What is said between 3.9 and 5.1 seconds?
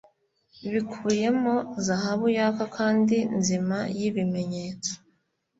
yibimenyetso